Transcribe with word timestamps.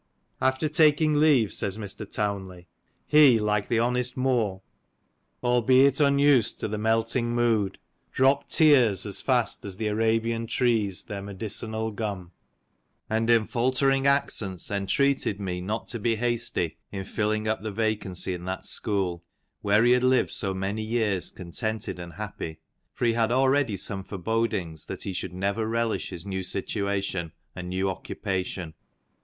"After 0.41 0.67
taking 0.67 1.19
leave," 1.19 1.53
says 1.53 1.77
Mr. 1.77 2.11
Townley," 2.11 2.67
he, 3.15 3.37
like 3.37 3.67
the 3.67 3.77
honest 3.77 4.17
Moor, 4.17 4.63
XIV 5.43 5.47
"Albeit 5.47 5.99
unused 5.99 6.59
to 6.59 6.67
the 6.67 6.79
melting 6.79 7.35
mood, 7.35 7.77
Dropp'd 8.11 8.49
tears 8.49 9.05
as 9.05 9.21
fast 9.21 9.63
as 9.63 9.77
the 9.77 9.85
Arabian 9.85 10.47
trees 10.47 11.03
Their 11.03 11.21
medicinal 11.21 11.91
gum," 11.91 12.31
and 13.11 13.29
in 13.29 13.45
faltering 13.45 14.07
accents 14.07 14.71
entreated 14.71 15.39
me 15.39 15.61
not 15.61 15.85
to 15.89 15.99
be 15.99 16.15
hasty 16.15 16.79
in 16.91 17.03
filling 17.05 17.47
up 17.47 17.61
the 17.61 17.69
vacancy 17.69 18.33
in 18.33 18.45
that 18.45 18.65
school, 18.65 19.23
where 19.61 19.83
he 19.83 19.91
had 19.91 20.03
lived 20.03 20.31
so 20.31 20.51
many 20.51 20.81
years 20.81 21.29
contented 21.29 21.99
and 21.99 22.13
happy, 22.13 22.59
for 22.95 23.05
he 23.05 23.13
had 23.13 23.31
already 23.31 23.77
some 23.77 24.03
forebodings 24.03 24.87
that 24.87 25.03
he 25.03 25.13
should 25.13 25.31
never 25.35 25.67
relish 25.69 26.09
his 26.09 26.25
new 26.25 26.41
situation 26.41 27.31
and 27.55 27.69
new 27.69 27.87
occupation. 27.87 28.73